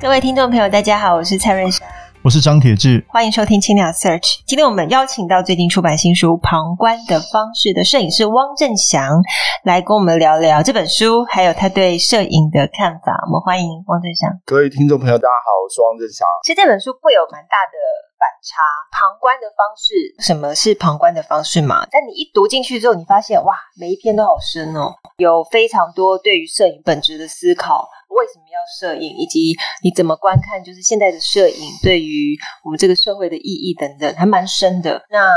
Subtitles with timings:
[0.00, 1.84] 各位听众朋友，大家好，我是蔡瑞霞，
[2.22, 4.46] 我是张铁志，欢迎收听青鸟 Search。
[4.46, 9.18] 今天我们邀请到最近出版新书《旁观的方式》的摄影师汪正祥
[9.64, 13.10] 来跟我们聊聊这本书，还有他对摄影的看法。
[13.26, 14.30] 我们欢迎汪正祥。
[14.46, 16.22] 各位听众朋友，大家好，我是汪正祥。
[16.46, 17.74] 其实这本书会有蛮大的
[18.18, 18.58] 反差，
[18.90, 19.94] 旁观的方式，
[20.26, 21.86] 什么是旁观的方式嘛？
[21.90, 27.88] 但你一读进去之后，你发现哇，每一篇都好深哦，有非常多对于摄影本质的思考。
[28.08, 29.54] 为什么要摄影，以及
[29.84, 35.00] 你怎么观看，就是现在的摄影对于我们这个社会的意义等等，还蛮深的。
[35.10, 35.28] 那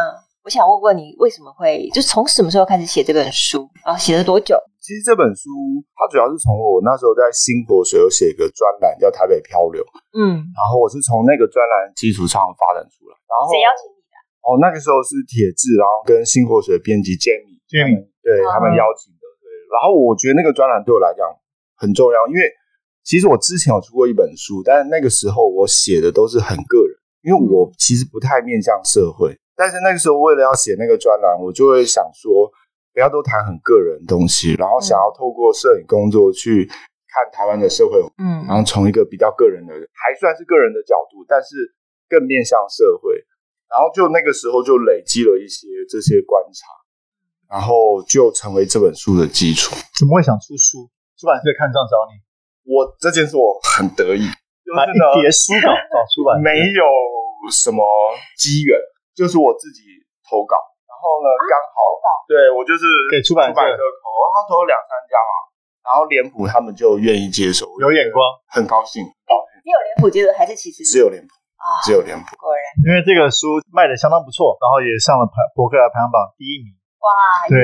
[0.44, 3.70] 我想问问你，为什么会就从什么时候开始写这本书？
[3.86, 4.58] 然后写了多久？
[4.82, 5.50] 其实这本书
[5.94, 9.84] 它主要是从我那时候在新活水有写一个专栏叫《台北漂流》，
[10.18, 13.14] 嗯，然后我是从那个专栏基础上发展出来。
[13.30, 14.16] 然后谁邀请你的？
[14.42, 19.24] 哦，那个时候是铁志，然后跟新活水的编辑 Jamie，Jamie 对、嗯、他们邀请的。
[19.42, 21.22] 对，然后我觉得那个专栏对我来讲
[21.78, 22.46] 很重要，因为。
[23.04, 26.94] 其实我之前有出过一本书，但是那个时候我写的都是很个人，
[27.26, 29.36] 因为我其实不太面向社会。
[29.62, 32.50] 但是那个时候为了要写那个专栏，我就会想说，
[32.96, 41.78] 不要都谈很个人的东西，然后想要透过摄影工作去看台湾的社会，嗯，然后从一个比较个人的，还算是个人的角度，但是
[42.10, 43.14] 更面向社会。
[43.70, 46.68] 然后就那个时候就累积了一些这些观察，
[47.48, 49.78] 然后就成为这本书的基础。
[49.98, 50.90] 怎么会想出书？
[51.16, 52.20] 出版社看上找你？
[52.66, 54.28] 我这件事我很得意，
[54.66, 56.84] 就是一叠书稿找出版，没有
[57.48, 57.80] 什么
[58.36, 58.76] 机缘，
[59.16, 59.82] 就是我自己
[60.28, 60.56] 投稿，
[60.88, 61.80] 然后呢刚好
[62.28, 65.34] 对我就是给出版社投，他投了两三家嘛，
[65.84, 69.04] 然后脸谱他们就愿意接受，有眼光，很高兴。
[69.04, 71.30] 你有脸谱接受还是其实只有脸谱
[71.62, 71.84] 啊？
[71.86, 76.74] 只有脸谱，果然，因为这个书卖的相当不错，然后也上了排博客来排行榜第一名。
[77.02, 77.10] 哇，
[77.50, 77.58] 对，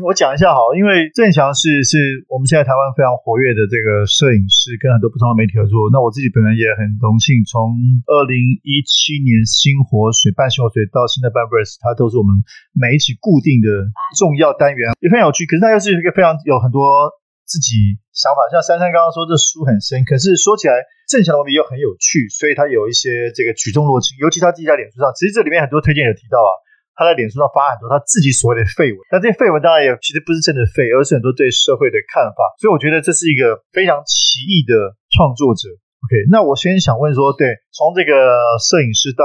[0.00, 5.92] 我讲一下好，因为郑强是是我们现在台湾非常活跃的这个摄影师，跟很多不同的媒体合作。
[5.92, 7.76] 那我自己本人也很荣幸，从
[8.08, 12.32] 二零一七年新活水半新活水到现在半 Verse，它都是我们
[12.72, 13.68] 每一期固定的
[14.16, 15.44] 重要单元，也非常有趣。
[15.44, 17.12] 可是它又是一个非常有很多
[17.44, 20.80] 自己想法，像珊珊刚刚说这书很深，可是说起来
[21.12, 26.52] 正祥的文笔又很有趣，所以他有一些这个举重若轻，尤其他自己在脸书上，其实这里面很多推荐有提到啊。
[26.94, 32.44] 他在脸书上发很多他自己所谓的废文，但这些废文当然也其实不是真的废，而是很多对社会的看法。
[32.60, 35.68] 所以我觉得这是一个非常奇异的创作者。
[36.04, 38.12] OK，那我先想问说，对，从这个
[38.58, 39.24] 摄影师到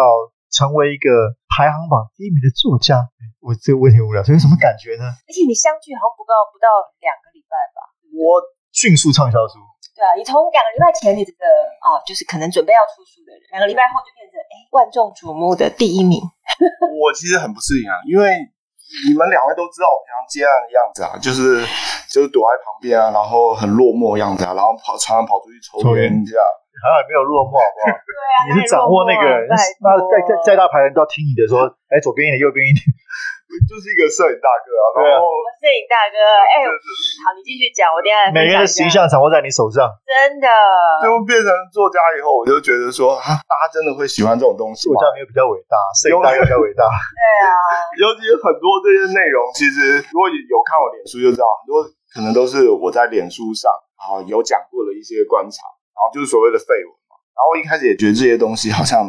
[0.53, 3.01] 成为一个排行榜第一名的作家，
[3.41, 5.09] 我这个问题无聊，所以有什么感觉呢？
[5.25, 6.69] 而且你相距好像不到不到
[7.01, 7.81] 两个礼拜吧？
[8.13, 8.39] 我
[8.72, 9.57] 迅速畅销书。
[9.97, 11.41] 对啊，你从两个礼拜前你这个
[11.81, 16.22] 啊，就是可能准备要出书的人，两个礼拜后就变成哎万众瞩目的第一名。
[17.00, 18.31] 我其实很不适应啊，因为
[19.07, 21.62] 你们两位都知道我平常接案的样子啊，就是
[22.09, 26.41] 就是躲在旁边啊，然后很落寞的样子啊，然后跑常常跑出去抽烟这样，
[26.81, 27.91] 好像也没有落寞好不好？
[28.00, 29.56] 对啊，你是掌握那个，那
[30.07, 32.81] 再再再大牌人都要听你的说，哎，左边一点，右边一点。
[33.68, 35.24] 就是一个摄影大哥啊，然后
[35.63, 36.68] 摄影大哥，哎、欸，
[37.24, 38.28] 好，你继续讲，我等下。
[38.35, 40.47] 每个人的形象掌握在你手上，真的。
[41.00, 44.91] 就变成作家以后，我就觉得说，啊，大家真的会喜欢这种东西。
[44.91, 46.84] 作家没有比较伟大，摄影大哥比较伟大。
[46.91, 47.52] 对啊，
[47.96, 55.64] 尤其很多这些内容，其实如果有看我脸书就知道，很多可能都是我在脸书上啊有讲过的一些观察，
[55.96, 57.16] 然后就是所谓的废文嘛。
[57.31, 59.08] 然后我一开始也觉得这些东西好像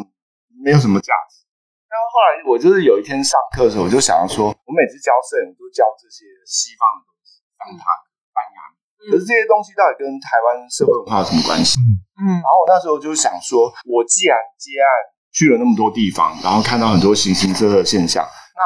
[0.63, 1.48] 没有什么价值。
[1.89, 7.85] 然后后来，我就是有一天上课的时候，我就想要说，我每次教摄影都教这些西方的东西，反塔、
[8.37, 8.61] 班牙。
[9.09, 11.81] 可是这些东西到底跟台湾社会文化有什么关系？
[12.21, 14.89] 嗯，然后我那时候就想说，我既然接案
[15.33, 18.21] 去了那么多地方，然后看到很多形形色色的现象，
[18.53, 18.61] 那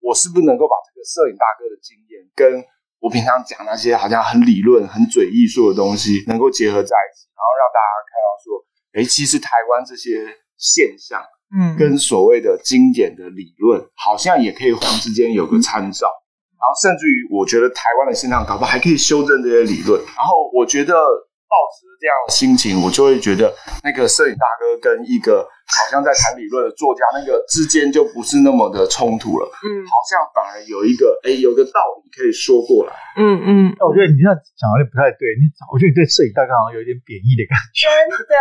[0.00, 2.64] 我是不是能够把这个摄影大哥的经验，跟
[3.04, 8.64] 我平常讲那些好像很理论、很嘴艺术的东西，能够结合在一起，然后让大家看到说，
[8.96, 10.24] 哎，其实台湾这些
[10.56, 11.20] 现象。
[11.54, 20.00] 嗯，跟所谓的经典的理论，好像也可以互相之间有个参照，然后甚至于，我觉得台湾的现象搞不好还可以修正这些理论。
[20.16, 23.52] 然后我觉得，抱持这样的心情，我就会觉得
[23.84, 29.44] 那个摄影大哥跟一个好像在谈理论的作家，那个之间就不是那么的冲突了。
[29.44, 32.96] 嗯，好像反而有一个哎，有个道理可以说过来。
[33.20, 35.36] 嗯嗯，那我觉得你这样讲有点不太对。
[35.36, 37.84] 你我觉得你对摄影大哥好像有一点贬义的感觉。
[38.08, 38.34] 真的？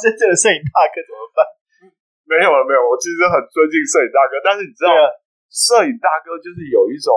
[0.00, 1.44] 真正的摄影大哥怎么办？
[2.26, 2.80] 没有了，没有。
[2.86, 4.90] 我其实很尊敬摄影大哥，但是你知道，
[5.48, 7.10] 摄影大哥就是有一种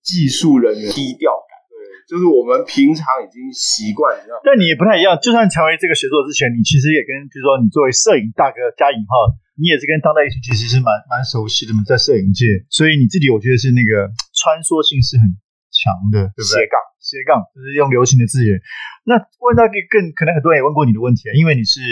[0.00, 1.52] 技术人员低调感。
[1.68, 1.76] 对
[2.06, 5.16] 就是我们平常已经习惯，你知道，但你也不太一样。
[5.18, 15.24] 就算成为这个学作之前，你其实也跟，比如说你作为摄影大哥加引号，你也是跟当代艺术其实是蛮蛮熟悉的嘛，在摄影界，所以你自己我觉得是那个穿梭性是很
[15.72, 16.62] 强的，对不对？
[16.62, 18.56] 斜杠斜杠，就是用流行的字眼。
[19.04, 21.84] 那问到一个更可能很多人也问过你的问题，因为你是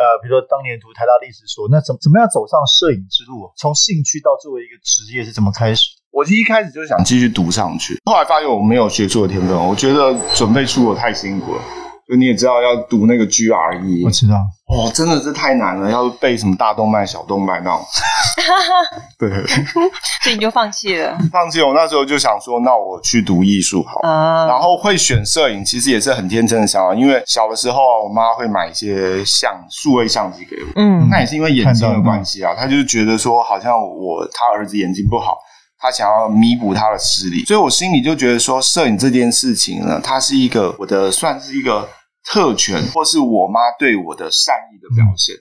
[0.00, 3.52] 呃，比如说当年读台大历史所，那怎怎么样走上摄影之路？
[3.60, 6.00] 从兴趣到作为一个职业是怎么开始？
[6.10, 11.62] 我一开始就想继续读上去，后来发现我没有学术的天分，我觉得准备出国太辛苦了。
[12.08, 17.84] 就你也知道，要读那个 GRE，我知道，哦，真的是太难了，要背什么大动脉、小动脉那种。
[19.18, 19.28] 对，
[20.22, 21.18] 所以你就放弃了？
[21.30, 21.60] 放弃。
[21.60, 24.00] 我那时候就想说，那我去读艺术好。
[24.00, 24.48] Uh...
[24.48, 30.68] 然后会选摄影，其实也是很天真的想法，因为小的时候我妈会买一些相数位相机给我。
[30.76, 35.36] 嗯，那也是因为眼睛的关系啊，她就是觉得说，好像我她儿子眼睛不好。
[35.80, 41.88] 他想要弥补他的视力，所以我心里就觉得说，摄影这件事情呢，它是一个我的算是一个
[42.30, 45.34] 特权，或是我妈对我的善意的表现。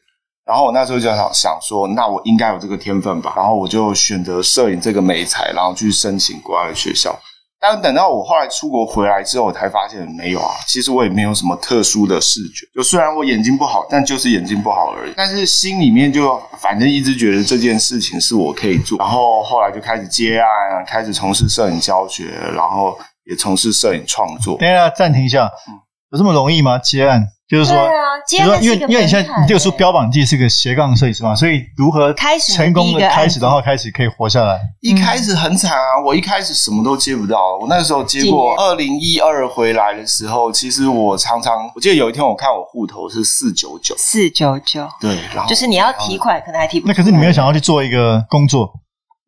[0.45, 3.33] 然后我那时候就想想说，那我应该有这个天分吧。
[3.35, 7.13] 然后我就选择摄影这个美材，然后去申请国外的学校。
[7.59, 10.53] 但等到我后来出国回来之后，我才发现没有啊。
[10.67, 15.13] 其实我也没有什么特殊的视觉，就虽然我眼睛不好，但就是眼睛不好而已。
[15.17, 18.97] 但是心里面就反正一直觉得这件事情是我可以做。
[18.99, 22.25] 然后后来就开始接案，开始从事摄影教学，
[22.55, 24.57] 然后也从事摄影创作。
[24.59, 25.73] 等一下，暂停一下，嗯，
[26.11, 26.77] 有这么容易吗？
[26.79, 27.27] 接案？
[27.49, 27.89] 就是说，
[28.37, 34.59] 因为因为你现在你这个书标榜自己是个斜杠设计师嘛，所以如何开始成功的开始，然后开始可以活下来？
[34.81, 37.57] 一开始很惨啊，我一开始什么都接不到。
[37.61, 46.87] 我那时候接过二零一二回来的时候，其实我常常，我记得有一天我看我户头是四九九，四九九，对，然后就是你要提款，可能还提不。
[46.89, 48.69] 那可是你没有想要去做一个工作。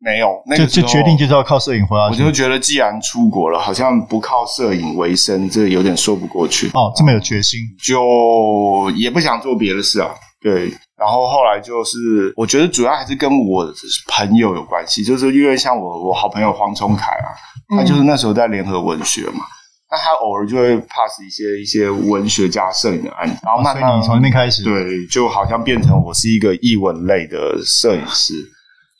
[0.02, 2.04] 没有，那个就就决定就是要靠摄影回来。
[2.04, 6.68] 我就觉得，既然出国了，好像不靠摄影为生，这有点说不过去。
[6.68, 10.08] 哦，这么有决心，就也不想做别的事啊。
[10.40, 13.72] 对，然后后来就是，我觉得主要还是跟我的
[14.08, 17.28] 朋友有关系，就是因为像我，我好朋友黄崇凯啊，
[17.76, 19.44] 他就是那时候在联合文学嘛，
[19.90, 28.32] 那、嗯、他偶尔就会 pass 一些一些文学家摄影的案子，然后慢慢、哦、从那边开始，对，就好像变成我是一个艺文类的摄影师。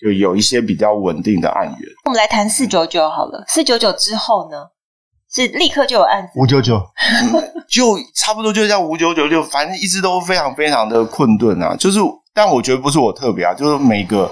[0.01, 1.79] 就有一些比较稳定的案源。
[2.05, 3.45] 我们来谈四九九好了。
[3.49, 4.57] 四九九之后呢，
[5.33, 6.33] 是立刻就有案子。
[6.37, 6.81] 五九九，
[7.69, 11.77] 就差不多就像五九九六，反正一直都非常非常的困顿啊。
[11.77, 11.99] 就是，
[12.33, 14.31] 但我觉得不是我特别啊，就是每个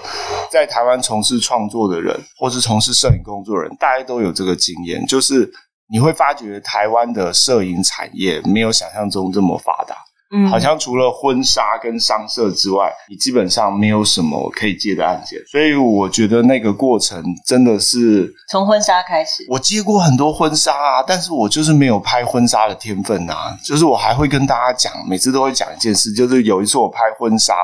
[0.50, 5.50] 在台湾从事创作的人，或是从事摄影工作的人，大家都有这个经验，就是
[5.90, 9.96] 你会发觉台湾的摄影产业没有想象中这么发达。
[10.30, 19.46] 嗯，好像除了婚纱跟商社之外，你基本上没有什么可以接的案件，所以我觉得那个过程真的是从婚纱开始。
[19.48, 23.56] 我接过很多婚纱啊，但是我就是没有拍婚纱的天分啊。
[23.64, 27.54] 就是我还会跟大家讲，每次都会讲一件事，就是有一次我拍婚纱，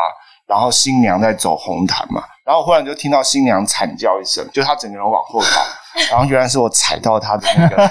[0.47, 5.67] 然后新娘在走红毯嘛，然后忽然就听到新娘惨叫一声，就她整个人往后跑，
[6.11, 7.91] 然后原来是我踩到她的那个。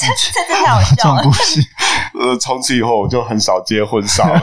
[0.00, 1.22] 这这这太好笑了。
[2.20, 4.40] 呃，从此以后我就很少接婚纱了，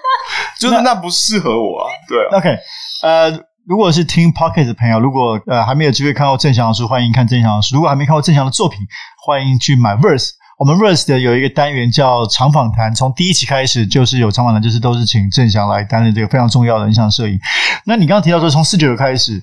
[0.58, 1.90] 就是那不适合我啊。
[2.08, 2.58] 对啊，OK，
[3.02, 3.30] 呃，
[3.66, 8.80] 如果是听 Podcast 的朋友，如果呃还没有机会看过郑翔的书，欢迎看郑翔的书；如果还没看过郑翔的作品，
[9.26, 10.30] 欢迎去买 Verse。
[10.58, 17.38] 我们 Verse 的有一个单元叫长访谈，从第一期开始就是有长访谈，就是都是请郑翔来担任这个非常重要的人像摄影。
[17.84, 19.42] 那你刚刚提到说从四九九开始。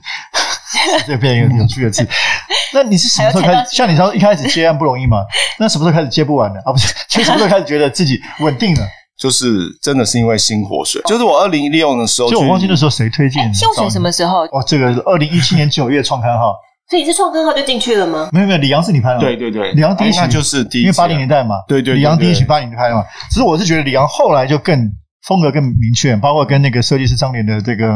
[1.07, 2.07] 这变一个有趣的字。
[2.73, 3.75] 那你是什么时候开始？
[3.75, 5.23] 像你说一开始接案不容易吗？
[5.59, 6.59] 那什么时候开始接不完的？
[6.65, 8.87] 啊，不是， 就什么时候开始觉得自己稳定了？
[9.19, 11.01] 就是真的是因为新火水。
[11.05, 13.53] 就是我二零一六的时候，就我忘记那时候谁推荐。
[13.53, 14.43] 新火水什么时候？
[14.45, 16.53] 哦，这个二零一七年九月创刊号。
[16.89, 18.29] 所以你是创刊号就进去了吗？
[18.31, 19.21] 没有没有，李阳是你拍的吗？
[19.21, 21.55] 对对对，李阳第一期就是第一，因为八零年代嘛。
[21.67, 23.03] 对对，李阳第一期八零年拍的嘛。
[23.31, 24.89] 只是我是觉得李阳后来就更。
[25.29, 27.91] 风格更明确，包括跟那个设计师张莲的这个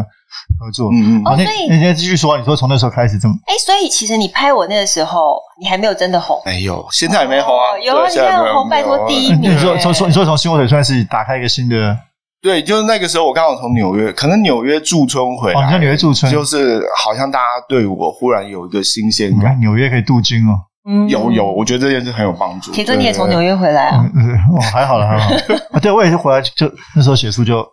[0.59, 0.91] 合作。
[0.93, 1.21] 嗯嗯。
[1.25, 3.33] 哦，所以你先继续说，你说从那时候开始这么？
[3.47, 6.39] 哎，所以其实你拍我那个时候，你还没有真的红。
[6.45, 7.73] 没有，现在还没红啊。
[7.83, 9.51] 有啊，现在红，拜托第一名。
[9.51, 11.97] 你说从从你说从新火腿算是打开一个新的。
[12.39, 15.59] 对，就是那个时候我刚好从纽约，可能纽约驻村回来。
[15.59, 19.59] 哦，你在纽约驻村，就是好像大家对我忽然有一个新鲜感。
[19.59, 20.59] 纽约可以镀金哦。
[20.85, 22.71] 嗯，有有，我觉得这件事很有帮助。
[22.71, 24.05] 铁哥，你也从纽约回来啊？
[24.15, 25.33] 嗯，哦，还好了，还好。
[25.71, 27.65] 啊，对，我也是回来就那时候写书就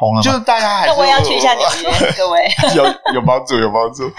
[0.00, 0.92] 红了，就是大家还是。
[0.92, 2.48] 那我也要去一下纽约， 各位。
[2.74, 4.10] 有有帮助，有帮助。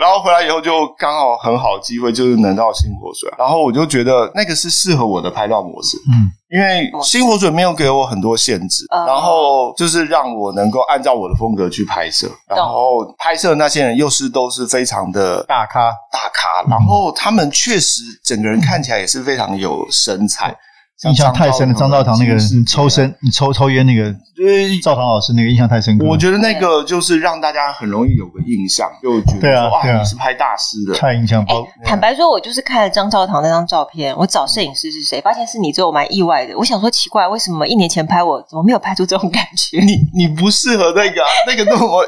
[0.00, 3.30] 然后回来以后就刚好很好机会，就是能到新火水。
[3.38, 12.26] 然后我就觉得那个是适合我的拍照模式，嗯，因为新火水没有给我很多限制，嗯、然后就是让我能够按照我的风格去拍摄。
[12.48, 20.56] 然后拍摄的那些人又是都是非常的大咖大咖，然后他们确实整个人看起来也是非常有神采。
[21.04, 26.04] 印象太深了张兆堂那个，你抽身，你抽抽烟那个，对，照堂老师那个印象太深刻。
[26.04, 31.44] 我觉得那个就是让大家很容易有个印象，就觉得说啊，你是拍大师的，太印象。
[31.84, 36.56] 坦白说，我就是看了张兆堂那张照片，我找摄影师是谁，发现是你之后，我蛮意外的。
[36.56, 39.80] 我想说奇怪，为什么一年前拍我，怎么没有拍出这种感觉？
[39.84, 42.04] 你你不适合那个，那个那么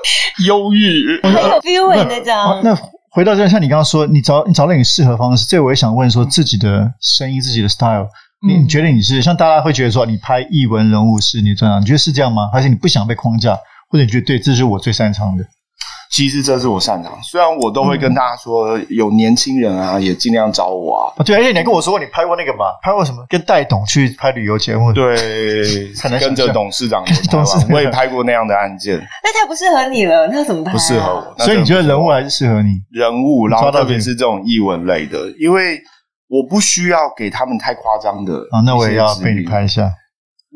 [0.46, 2.60] 忧郁， 很有 feel 那张。
[2.62, 2.76] 那
[3.10, 8.08] 回到这，像你刚刚说，你找你找了你适合方式，这我也想问说，自己的声音，自己的 style。
[8.46, 12.50] 你觉得你是像大家会觉得说，你拍译文人物是你这样，你觉得是这样吗？
[12.52, 13.56] 还是你不想被框架，
[13.90, 15.44] 或者你觉得对，这是我最擅长的？
[16.10, 21.24] 其实这是我擅长，虽然我都会跟大家说，有年轻人啊，也尽量找我啊。
[21.24, 22.66] 对，而且你还跟我说过你拍过那个嘛？
[22.82, 23.24] 拍过什么？
[23.28, 24.92] 跟戴董去拍旅游节目？
[24.92, 25.16] 对，
[26.20, 28.96] 跟着董事长， 董事长，我也拍过那样的案件。
[29.24, 30.72] 那太不适合你了，那怎么办？
[30.72, 32.74] 不适合我，所以你觉得人物还是适合你？
[32.92, 35.80] 人物，然后特别是这种译文类的，因为。
[36.34, 39.92] 我不需要给他们太夸张的啊，那我也要被你拍一下。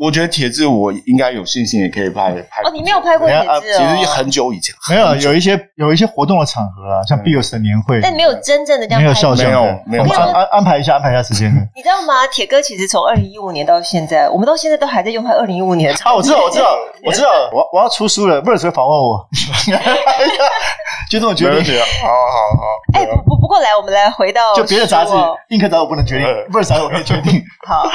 [0.00, 2.62] 我觉得铁志我应该有信心也可以拍拍。
[2.62, 3.60] 哦，你没有拍过铁志哦？
[3.60, 9.46] 其实很久以前没有，有一些有一些活动的场合啊，像 Bios 的年会，但没有真正的这样，没有肖像，
[9.86, 11.50] 没有没有安安安排一下，安排一下时间。
[11.74, 12.26] 你知道吗？
[12.28, 15.98] 铁哥其实从二零一五年到现在，我们到现在都还在用他二零一五年的。
[16.04, 19.28] 啊，我知道，我知道， 我知道，我我要出书了，不是说访问我，
[21.10, 21.74] 就这种决定。
[22.02, 22.62] 好好好。
[22.94, 25.10] 哎，不不不过来，我们来回到就别的杂志，
[25.48, 27.42] 印刻杂志我不能决定，不是杂志我可以决定。
[27.66, 27.90] 好。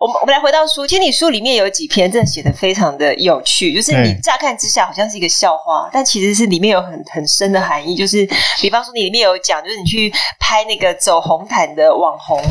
[0.00, 7.94] 我们我们来回到书，其实你书里面有几篇真的写的非常的有趣，就是你乍看之下好像是一个笑话，但其实是里面有很很深的含义。
[7.94, 8.26] 就是
[8.62, 12.42] 比方说你里面有讲，就是你去拍那个走红毯的网红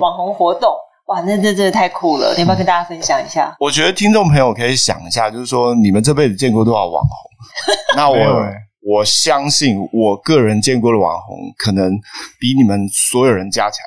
[0.00, 0.70] 网红活动，
[1.06, 2.34] 哇，那那真的太酷了！
[2.34, 3.56] 你要不要跟大家分享一下？
[3.58, 7.96] 我觉得听众朋友可以想一下，就是说你们这辈子见过多少网红？
[7.96, 11.90] 那我我相信我个人见过的网红，可能
[12.38, 13.86] 比你们所有人加起来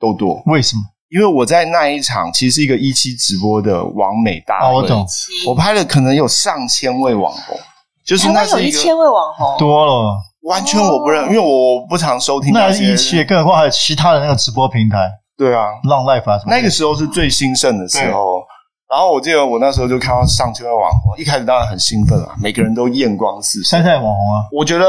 [0.00, 0.42] 都多。
[0.46, 0.82] 为什么？
[1.14, 5.06] 因为我在那一场其实是一个一期直播的完美大会，哦，我懂，
[5.46, 7.56] 我拍了可能有上千位网红，
[8.04, 9.56] 就是那是一千位网红。
[9.56, 18.42] 多了，完全我不认，因为我不常收听那些，那一期，更何况还有其他的那个直播平台，对啊，浪 life 啊什么，那个时候是最兴盛的时候。
[18.90, 23.70] 然后我记得我那时候就看到上千位网红，一开始当然很兴奋啊，每个人都艳光四射。
[23.70, 24.84] 山寨网红啊，我觉得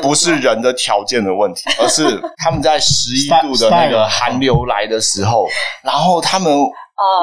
[0.00, 2.04] 不是人的条件的问题，而是
[2.42, 5.48] 他们在十一度的那个寒流来的时候，
[5.82, 6.50] 然后他们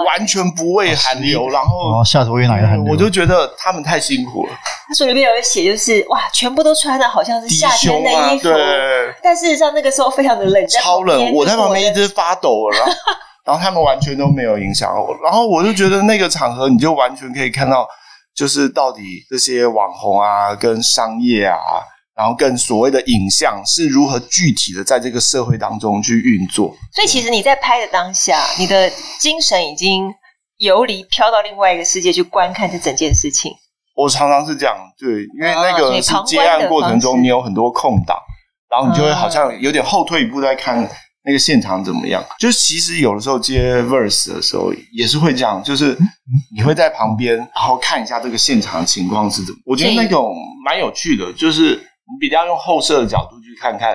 [0.06, 4.54] 完全不畏寒流，然后吓死我以为哪个寒流，我就觉得他们太辛苦了。
[4.90, 12.86] 他书里面有一写，就是哇，全部都穿的好像是夏天的衣服，对，但事实上那个时候非常的冷，超冷，我在旁边一直发抖了。
[13.50, 17.88] 然后他们完全都没有影响我，然后我就觉得那个场合，你就完全可以看到，
[18.36, 21.58] 就是到底这些网红啊，跟商业啊，
[22.16, 26.72] 然后跟所谓的影像是如何具体的在这个社会当中去运作。
[26.94, 28.88] 所以其实你在拍的当下，你的
[29.20, 30.14] 精神已经
[30.58, 33.52] 游离飘到另外一个世界去观看这整件事情。
[33.96, 38.16] 我常常是这样，对，因为那个是接案过程中，你有很多空档，
[38.70, 40.88] 然后你就会好像有点后退一步在看。
[41.24, 42.24] 那个现场怎么样？
[42.40, 45.98] 就是其实有的时候接 verse 的时候也是会这样，就是
[46.56, 49.60] 你会在旁边，然后看一下这个现场情况是怎么。
[49.66, 50.34] 我觉得那种
[50.66, 53.92] 蛮有趣的，就是你比较用后设的角度去看看，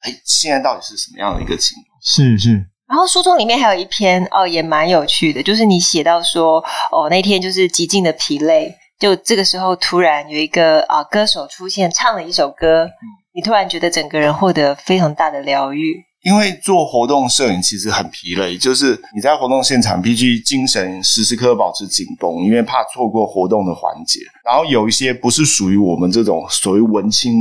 [0.00, 1.98] 哎，现在到底是什么样的一个情况？
[2.02, 2.66] 是是。
[2.88, 6.58] 然后书中里面还有一篇哦，也蛮有趣的，就是你写到说
[6.92, 12.88] 哦，那天就是极尽的疲累，就这个时候突然有一个啊歌手出现，唱了一首歌，
[13.34, 15.96] 你突然觉得整个人获得非常大的疗愈。
[16.26, 24.18] 因为做活动摄影其实很疲累，就是你在活动现场必须精神时时刻保持紧绷，因为怕错过活动的环节。
[24.44, 27.32] 然后有一些不是属于我们这种所谓文青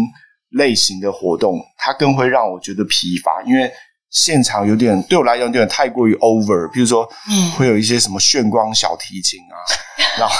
[0.51, 3.71] 类型的活动，它更会让我觉得疲乏，因为
[4.11, 6.71] 现场有点对我来讲有点太过于 over。
[6.71, 7.09] 比如说，
[7.57, 9.57] 会有一些什么炫光小提琴啊，
[10.19, 10.35] 然 后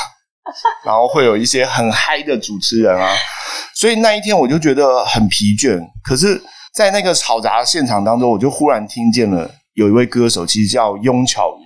[0.86, 3.10] 然后会有一些很嗨的主持人啊，
[3.74, 5.80] 所以那一天我就觉得很疲倦。
[6.04, 6.40] 可是。
[6.76, 11.64] 在那个嘈杂的现场当中，我就忽然听见了有一位歌手，其实叫雍巧瑜。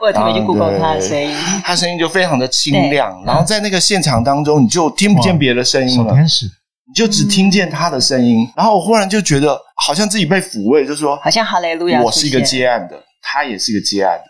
[0.00, 1.32] 我有特别去 Google 他的声音，
[1.64, 3.22] 他声音就非常的清亮。
[3.24, 6.12] 然后在那个现场当中，你就听不见别的声音了，
[6.86, 8.48] 你就只听见他的声音。
[8.56, 14.24] 然后我忽然就觉得，好像自己被抚慰，就是说，好像哈利路亚，我是一个接案的，他也是一个接案的。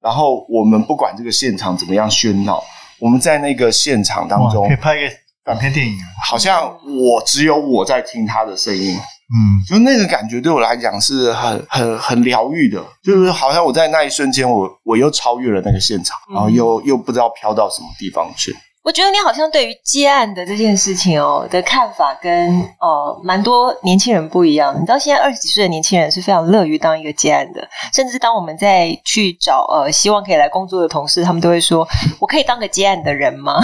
[0.00, 2.62] 然后我们不管这个现场怎么样喧闹，
[3.00, 5.12] 我们在那个现场当中可以拍一个
[5.44, 5.92] 短片电影，
[6.28, 8.96] 好像我只有我在听他的声音。
[9.34, 18.54] 嗯，就那个感觉对我来讲是很很很疗愈的，就是好像我在那一瞬间，我我又超越了那个现场，然后又又不知道飘到什么地方去。
[18.84, 24.74] 我觉得你好像对于接案的这件事情哦的看法跟哦蛮多年轻人不一样。
[24.74, 31.86] 你知道现在二十几岁的年轻人是非常乐于当一个接案的，甚至当我们在去找呃希望可以来工作的同事，他们都会说
[32.18, 33.60] ：“我可以当个接案的人吗？”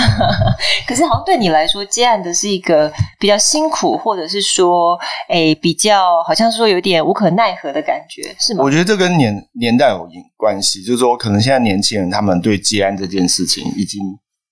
[0.87, 4.97] 可是好像对你来说，接案的是一个比较辛苦，或者是说，
[5.31, 8.63] 诶比较好像是说有点无可奈何的感觉，是吗？
[8.63, 14.01] 我觉得这跟年年代有关系，就是说可能现在年轻人他们对接案这件事情已经。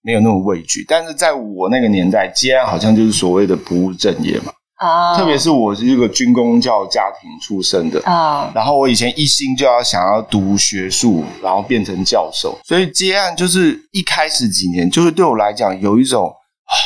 [0.06, 4.52] 没有那么畏惧，但是在我那个年代，接案好像就是所谓的不务正业嘛。
[4.76, 16.30] 啊，特别是我是一个军工教家庭出身的啊，然后我以前一心就要想要读学术，然后变成教授，所以接案就是一开始几年，就是对我来讲有一种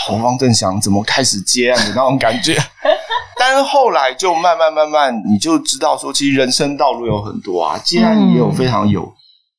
[0.09, 2.57] 啊，汪正想怎么开始接案的那种感觉。
[3.39, 9.12] 但是后来就慢慢慢慢，你就知道说，其实人生道路有很多啊，接案也有非常有。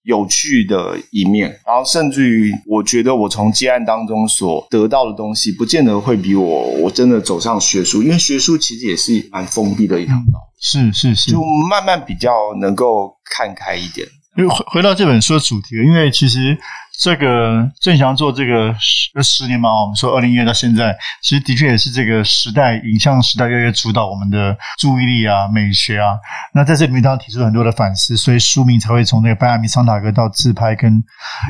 [0.04, 14.08] 有趣的一面，然后甚至于，我觉得我从接案当中所得到的东西，不见得会比我我真的走上学术，因为学术其实也是蛮封闭的一条道，是是是，就慢慢比较能够看开一点。
[14.38, 16.58] 因为回回到这本书的主题，因为其实。
[17.02, 26.14] 这个郑翔做这个十十年嘛，我们说二零一二到现在，其实的确也是这个时代影像时代越来越主导我们的注意力啊、美学啊。
[26.54, 31.04] 那在这里面当然提出很多的反思，所以书名才会从那个班亚明桑塔格到自拍跟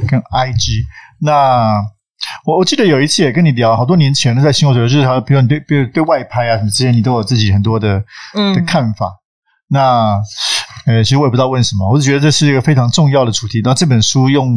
[0.07, 0.85] 跟 IG。
[1.19, 1.81] 那
[2.45, 8.01] 我我记得有一次也跟你聊，好多年前呢，在新闻水就是他，比如你对比如对外拍啊什么之间，你都有自己很多的
[8.37, 9.11] 嗯的看法。
[9.67, 10.17] 那
[10.85, 13.59] 呃，其实我也不知道问什么，我是觉得这是一个非常重要的主题。
[13.65, 14.47] 那这本书用。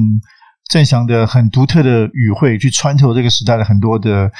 [0.70, 4.30] 正祥的很独特的语汇去穿透这个时代的很多的，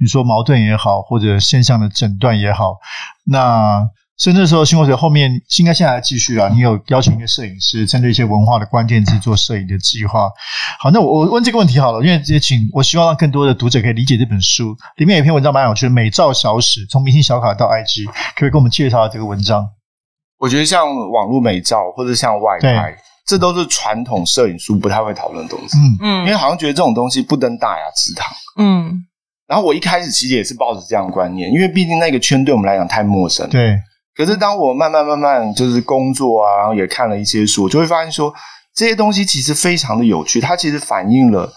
[0.00, 2.76] 你说矛盾也好，或者现象的诊断也好，
[3.26, 3.82] 那
[4.16, 10.30] 甚至说新活水后面应该现在还继续啊，你有邀请一个摄影师针对一些文化的关键字做摄影的计划。
[10.80, 19.68] 好，那我我问这个问题好了，因为也请我希望让更多的读者可以理解这本书里面有一篇文章蛮有趣的，美照小史从明星小卡到 IG，可不可以跟我们介绍下这个文章？
[20.38, 22.96] 我觉得像网络美照或者像外拍。
[23.26, 29.04] 这都是传统摄影书不太会讨论的东西，嗯嗯，因为好像觉得这种东西不登大雅之堂，嗯。
[29.46, 33.76] 然后我一开始其实也是抱着这样的观念，因为毕竟那个圈对我们来讲太陌生，对。
[34.16, 38.32] 可是当我慢慢慢慢就是工作啊，然后也看了一些书，就会发现说
[38.74, 41.52] 这些东西其实非常的有趣，它其实反映了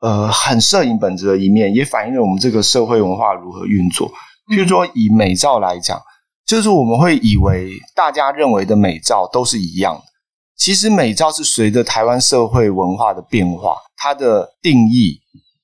[0.00, 4.10] 呃很摄影本质的一面，也反映了我们这个社会文化如何运作。
[4.50, 6.00] 譬如说以美照来讲，
[6.46, 10.02] 就是我们会以为大家认为的美照都是一样的。
[10.58, 15.20] 其实美照是随着台湾社会文化的变化，它的定义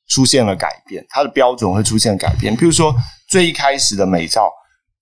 [0.09, 2.57] 出现了改变，它的标准会出现改变。
[2.57, 2.94] 譬如说，
[3.28, 4.48] 最一开始的美照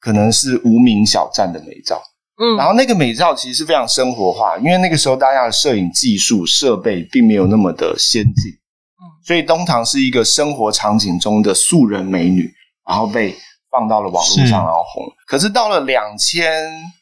[0.01, 2.03] 可能是无名小站的美照，
[2.43, 8.51] 嗯，然后那个美照其实是非常生活化，因为那个时候大家的摄影技术设备并没有那么的先进，
[8.99, 12.51] 嗯，所以东堂是一个生活场景中的素人美女，
[12.89, 13.37] 然后被
[13.71, 15.05] 放到了网络上，然后红。
[15.27, 16.51] 可是到了两千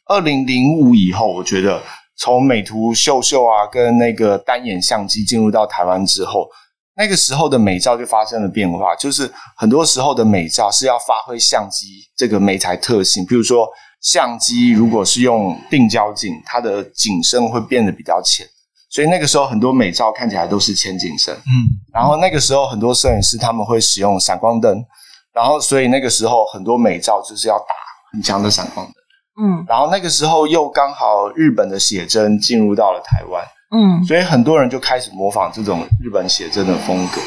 [0.07, 1.81] 二零零五以后，我觉得。
[2.21, 6.47] 从美图秀秀啊，跟那个单眼相机进入到台湾之后，
[6.95, 8.95] 那个时候的美照就发生了变化。
[8.95, 13.67] 就是很多时候的美照是要发挥相机这个美材特性，比如说
[14.01, 18.45] 相机如果是用定焦镜，它的景深会变得比较浅，
[18.91, 21.33] 所以那个时候很多美照看起来都是浅景深。
[21.33, 21.49] 嗯，
[21.91, 24.85] 然后那个时候很多摄影师他们会使用闪光灯，
[25.33, 27.73] 然后所以那个时候很多美照就是要打
[28.13, 28.93] 很强的闪光灯。
[29.41, 37.19] 嗯，然后那个时候又刚好日本的写真进入到了台湾，嗯，所以很多人就开始模仿这种日本写真的风格。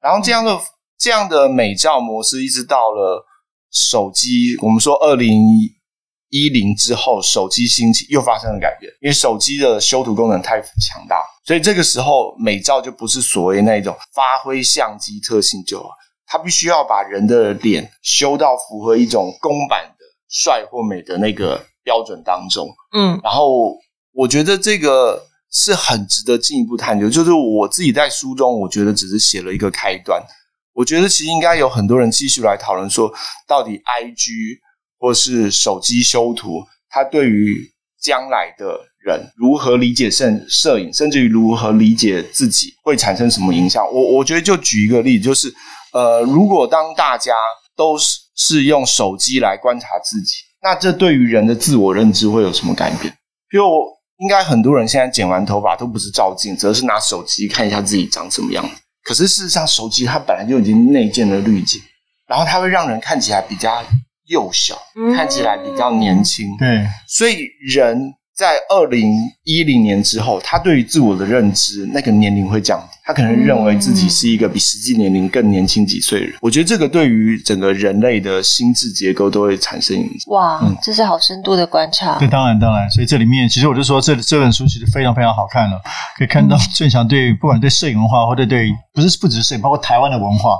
[0.00, 0.58] 然后这样的
[0.98, 3.22] 这样的美照模式，一直到了
[3.70, 5.30] 手机，我们说二零
[6.30, 15.90] 一零之后，手机兴起又发生了改变，因为手机的修图功能太强大，所以这个时候美照就不是所谓那种发挥相机特性就好，
[16.26, 19.84] 它必须要把人的脸修到符合一种公版。
[20.30, 23.76] 帅或美的那个标准当中，嗯，然后
[24.12, 27.10] 我觉得这个是很值得进一步探究。
[27.10, 30.22] 就是我自己在书中，我觉得只是写了一个开端。
[30.72, 33.12] 我觉得其实应该有很多人继续来讨论说，
[33.46, 34.58] 到底 IG
[34.98, 37.68] 或是手机修图，它对于
[38.00, 43.84] 将来的人如何理解摄摄影，甚至于如何理解自己，会产生什么影响？
[43.92, 45.52] 我我觉得就举一个例子，就是
[45.92, 47.34] 呃，如果当大家
[47.76, 53.12] 都是是用手机来观察自己，那这对于人的自我认知会有什么改变？
[53.50, 53.84] 比如我
[54.16, 58.70] 应该很多人现在剪完头发都不是照镜，而是拿手机看一下自己长什么样子。
[59.04, 61.78] 可是事实上，手机它本来就已经内建了滤镜，
[62.26, 63.84] 然后它会让人看起来比较
[64.26, 66.56] 幼小，嗯、看起来比较年轻。
[66.56, 68.14] 对，所以人。
[68.40, 69.12] 在二零
[69.44, 72.86] 一零年之后，他对于自我的认知，那个年龄会降低。
[73.04, 76.34] 他可能认为自己是一个比实际年龄更年轻几岁的人。
[76.40, 80.32] 我觉得这个对于整个人类的心智结构都会产生影响。
[80.32, 82.18] 哇，嗯、这是好深度的观察。
[82.18, 82.88] 对，当然当然。
[82.90, 85.78] 所以这里面，其实我就说，这这本书其实非常非常好看了，
[86.16, 90.56] 可以看到正祥对不管对摄影文化，或者对不是不只是摄影，包括台湾的文化。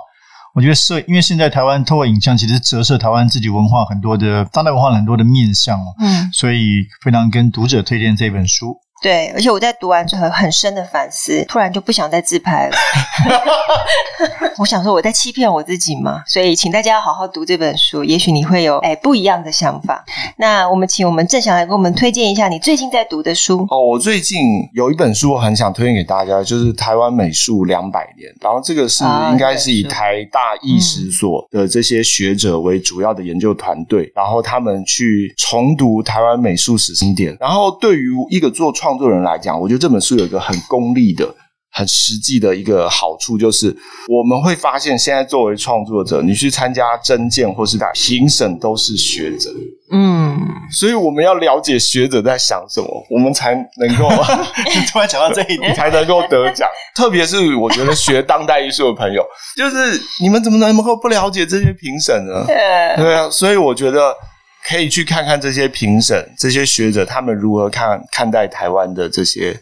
[0.54, 8.76] 我觉得摄，因为现在台湾透过影像，其实折射台湾自己文化很多的当代文化很多的面向哦，嗯，所以非常跟读者推荐这本书。
[9.00, 12.76] 对，而且我在读完之后很深的反思，突然就不想再自拍了。
[14.58, 16.22] 我想说我在欺骗我自己嘛？
[16.26, 20.04] 所以请大家要好好读这本书，也许你会有哎不一样的想法。
[20.36, 23.66] 那我们请我们郑翔来给我们推荐一下你最近在读的书。
[23.70, 24.38] 哦，我最近
[24.74, 37.34] 有一本书我很想推荐给大家，就是《台湾美术两百年》，然后这个是应该是以台大艺史所的这些学者为主要的研究团队，嗯、然后他们去重读台湾美术史经典。
[37.40, 41.24] 然后对于一个做创创作人来讲，我觉得这本书有一个很功利的、
[41.70, 43.68] 很实际的一个好处，就是
[44.09, 49.48] 我们会发现，现在作为创作者，你去参加征件或是打评审，都是学者。
[49.92, 50.37] 嗯，
[50.72, 54.09] 所以我们要了解学者在想什么，我们才能够
[54.90, 56.68] 突然讲到这一点，才能够得奖。
[56.96, 59.24] 特别是我觉得学当代艺术的朋友，
[59.57, 62.44] 就是你们怎么能够不了解这些评审呢？
[62.98, 64.12] 对啊，所以我觉得。
[64.68, 69.58] 可以去看看这些评审、这些学者他们如何看看待台湾的这些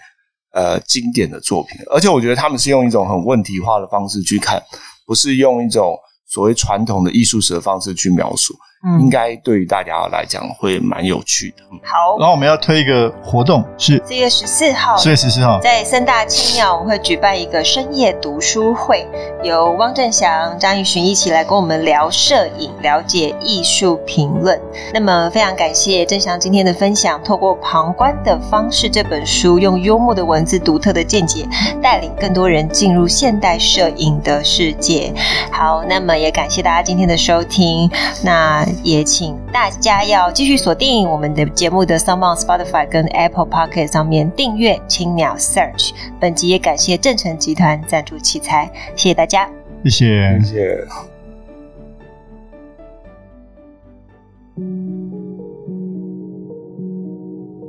[0.52, 4.62] 呃经典的作品，而且我觉得他们是用一种很问题化的方式去看，
[5.06, 8.54] 不是用一种所谓传统的艺术史的方式去描述。
[8.84, 11.64] 嗯，应该对于大家来讲会蛮有趣的。
[11.82, 19.04] 好，然后我们要推一个活动，是四月十四号，四月十四号在三大青鸟，我们会举办一个深夜读书会，
[19.42, 24.60] 由汪正祥、张玉寻一起来跟我们聊摄影，了解艺术评论。
[24.94, 31.44] 那么非常感谢正祥今天的分享，透过旁观的方式这本书，用幽默的文字、独特的见解，
[31.82, 35.12] 带领更多人进入现代摄影的世界。
[35.50, 37.90] 好，那么也感谢大家今天的收听。
[38.22, 45.90] 那也请大家要继续锁定我们的节目的 SoundOn Spotify 跟 Apple Podcast 上面订阅青鸟 Search。
[46.20, 49.48] 本集也感谢正成集团赞助器材，谢谢大家，
[49.84, 50.84] 谢谢，谢谢。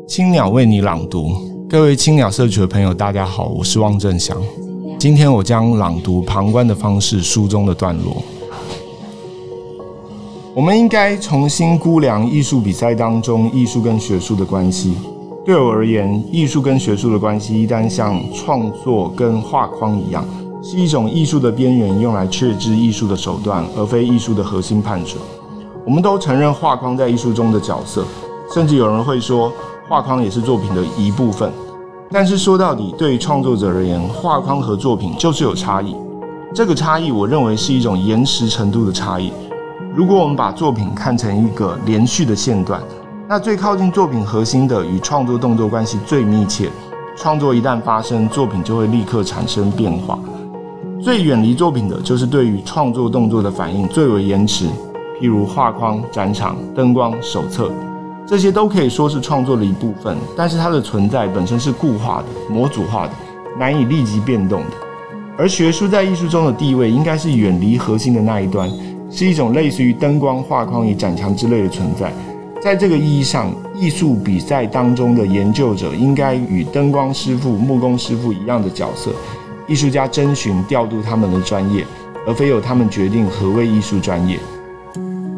[0.07, 1.29] 青鸟为你朗读，
[1.69, 4.35] 各位青鸟社区的朋友，大家好，我是汪正祥。
[4.97, 8.21] 今天我将朗读《旁观的方式》书中的段落。
[10.55, 14.97] 我们应该重新估量艺术比赛当中艺术跟学术的关系。
[15.45, 20.25] 对我而言，艺术跟学术的关系一旦像创作跟画框一样，
[20.63, 25.21] 是一种艺术的边缘，用来确知艺术的手段，而非艺术的核心判准。
[25.85, 28.03] 我们都承认画框在艺术中的角色，
[28.51, 29.53] 甚至有人会说
[29.87, 31.51] 画框也是作品的一部分。
[32.11, 35.95] 但是说到底，对于创作者而言，画框和作品就是有差异。
[36.55, 39.31] 这个差异，我认为是一种延迟程度的差异。
[39.99, 42.81] 如果我们把作品看成一个连续的线段，
[43.27, 46.69] 那最靠近作品核心的与创作动作关系最密切，
[47.17, 50.17] 创作一旦发生，作品就会立刻产生变化；
[51.03, 54.67] 最远离作品的，就是对于创作动作的反应最为延迟，
[55.19, 57.69] 譬如画框、展场、灯光、手册，
[58.25, 63.11] 这些都可以说是创作的一部分，但是它的存在本身是固化的、模组化的，
[63.59, 64.77] 难以立即变动的。
[65.37, 68.69] 而学术在艺术中的地位，应该是远离核心的那一端。
[69.09, 72.11] 是一种类似于灯光、画框与展墙之类的存在。
[72.61, 79.11] 在这个意义上，艺术比赛当中的研究者应该与灯光师傅、木工师傅一样的角色。
[79.67, 81.85] 艺术家征询、调度他们的专业，
[82.27, 84.37] 而非由他们决定何谓艺术专业。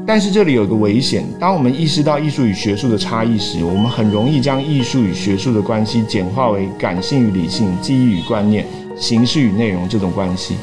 [0.06, 8.66] 但是这里有个危险：当我们意识到艺术与学术的差异时，我们很容易将艺术与学术的关系简化为感性与理性、记忆与观念、
[8.98, 10.56] 形式与内容这种关系。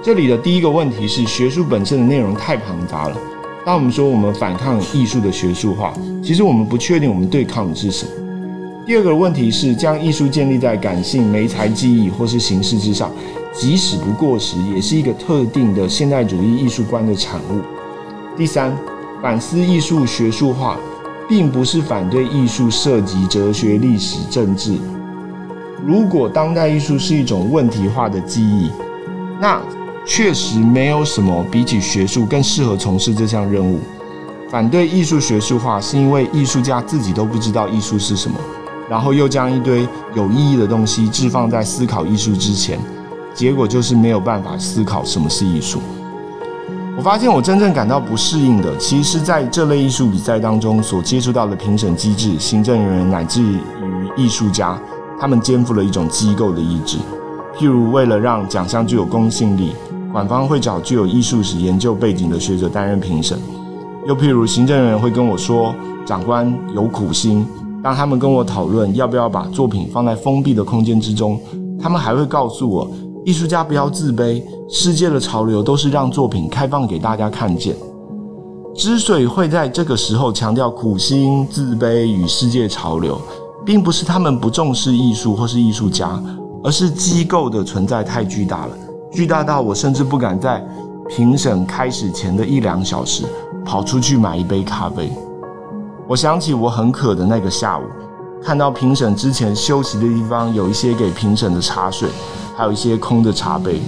[0.00, 3.16] 这里的第一个问题是，学术本身的内容太庞杂了。
[3.66, 8.12] 当我们说我们反抗艺术的学术化，其实我们不确定我们对抗的是什么。
[8.86, 13.10] 第二个问题是，将艺术建立在感性、媒材、记忆或是形式之上，
[13.52, 17.60] 即使不过时，也是一个特定的现代主义艺术观的产物。
[18.36, 18.74] 第三，
[19.20, 20.78] 反思艺术学术化，
[21.28, 24.78] 并不是反对艺术涉及哲学、历史、政治。
[25.84, 28.70] 如果当代艺术是一种问题化的记忆，
[29.40, 29.60] 那
[30.08, 33.78] 确实没有什么比起学术更适合从事这项任务。
[34.50, 38.40] 反对艺术学术化，是因为艺术家自己都不知道艺术是什么，
[38.88, 42.80] 然后又将一堆有意义的东西置放在思考艺术之前，
[43.34, 45.82] 结果就是没有办法思考什么是艺术。
[46.96, 53.58] 我发现我真正感到不适应的，其实是在这类艺术比赛当中所接触到的评审机制、行政人员乃至于
[54.16, 54.80] 艺术家，
[55.20, 56.96] 他们肩负了一种机构的意志。
[57.56, 59.74] 譬如，为了让奖项具有公信力，
[60.18, 63.38] 馆方会找具有艺术史研究背景的学者担任评审。
[64.04, 65.72] 又譬如，行政人员会跟我说
[66.04, 67.46] ：“长官有苦心。”
[67.84, 71.40] 当他们跟我讨论要不要把作品放在封闭的空间之中，
[71.80, 72.90] 他们还会告诉我
[73.24, 77.76] ：“艺术家不要自卑，世界的潮流都是让作品开放给大家看见。”
[78.74, 83.16] 之所以会在这个时候强调苦心、自卑与世界潮流，
[83.64, 86.20] 并不是他们不重视艺术或是艺术家，
[86.64, 88.72] 而是机构的存在太巨大了，
[89.10, 90.64] 巨大到我甚至不敢在
[91.08, 93.24] 评审开始前的一两小时。
[93.64, 95.12] 跑出去买一杯咖啡。
[96.06, 97.82] 我想起我很渴的那个下午，
[98.42, 102.08] 看到评审之前休息的地方有一些给评审的茶水，
[102.56, 103.82] 还有一些空的茶杯。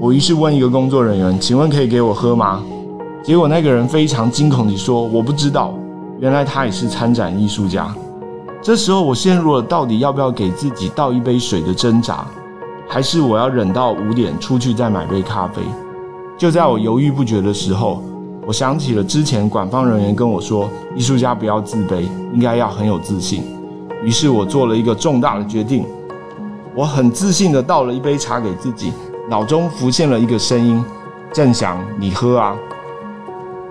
[0.00, 2.64] 我于是问一个工作人员：“请问可以给我喝吗？”
[3.22, 5.74] 结果那个人非常惊恐地说：“我不知道。”
[6.18, 7.94] 原来他也是参展艺术家。
[8.62, 12.26] 这时候我陷入了到底要不要给自己倒一杯水的挣扎，
[12.92, 15.62] 还是我要忍到五点出去再买杯咖啡？
[16.36, 18.02] 就在我犹豫不决的时候。
[18.46, 22.02] 我想起了之前馆方人员跟我说，艺术家不要自卑，
[22.34, 23.44] 应该要很有自信。
[24.04, 25.86] 于是我做了一个重大的决定，
[26.74, 28.92] 我很自信地倒了一杯茶给自己，
[29.30, 30.84] 脑中浮现了一个声音
[31.32, 32.54] ：“正祥，你喝啊！”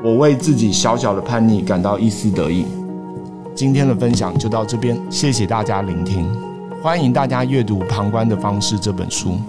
[0.03, 2.65] 我为自己小小的叛逆感到一丝得意。
[3.53, 6.25] 今天的分享就到这边，谢谢大家聆听，
[6.81, 9.39] 欢迎大家阅读《旁观的方式》这本书。